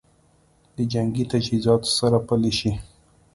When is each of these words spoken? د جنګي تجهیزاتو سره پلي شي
د 0.75 0.77
جنګي 0.93 1.23
تجهیزاتو 1.31 1.89
سره 1.99 2.17
پلي 2.27 2.51
شي 2.59 2.71